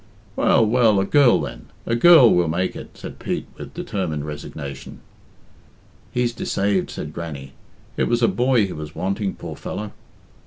[0.35, 4.99] "Well, well, a girl, then a girl we'll make it," said Pete, with determined resignation.
[6.11, 7.53] "He's deceaved," said Grannie.
[7.97, 9.91] "It was a boy he was wanting, poor fellow!"